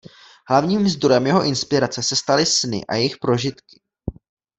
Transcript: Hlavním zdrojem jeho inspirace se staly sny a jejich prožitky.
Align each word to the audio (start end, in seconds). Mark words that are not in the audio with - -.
Hlavním 0.49 0.89
zdrojem 0.89 1.27
jeho 1.27 1.43
inspirace 1.45 2.03
se 2.03 2.15
staly 2.15 2.45
sny 2.45 2.85
a 2.85 2.95
jejich 2.95 3.17
prožitky. 3.17 3.81